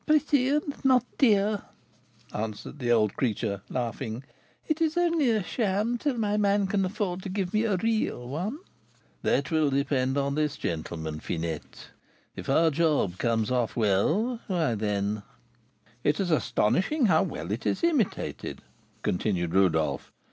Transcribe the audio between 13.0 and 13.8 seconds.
comes off